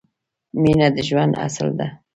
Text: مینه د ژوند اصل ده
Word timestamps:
مینه 0.61 0.87
د 0.95 0.97
ژوند 1.09 1.33
اصل 1.45 1.67
ده 1.79 1.87